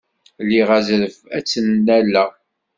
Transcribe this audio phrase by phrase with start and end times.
[0.49, 2.31] Liɣ azref ad tt-nnaleɣ?